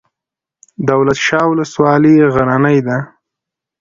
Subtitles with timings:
[0.89, 2.97] دولت شاه ولسوالۍ غرنۍ ده؟